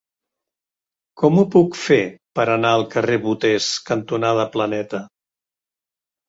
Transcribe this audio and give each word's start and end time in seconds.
Com 1.21 1.35
ho 1.41 1.43
puc 1.55 1.77
fer 1.81 1.97
per 2.39 2.45
anar 2.53 2.71
al 2.77 2.87
carrer 2.95 3.19
Boters 3.27 3.69
cantonada 3.91 4.49
Planeta? 4.57 5.05